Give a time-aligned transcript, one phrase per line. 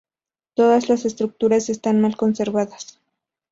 [0.55, 2.99] Todas las estructuras están mal conservadas.